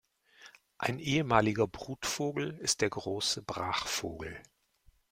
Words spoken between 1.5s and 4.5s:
Brutvogel ist der Große Brachvogel.